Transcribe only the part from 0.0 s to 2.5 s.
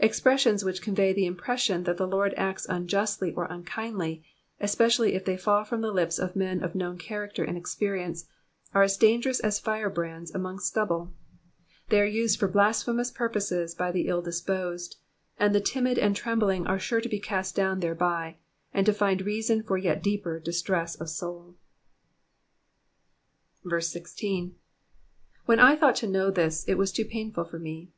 Expressions which convey the impression that the Lord